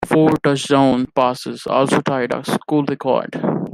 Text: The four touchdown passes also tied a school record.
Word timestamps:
The 0.07 0.15
four 0.15 0.31
touchdown 0.43 1.05
passes 1.15 1.67
also 1.67 2.01
tied 2.01 2.33
a 2.33 2.43
school 2.43 2.83
record. 2.85 3.39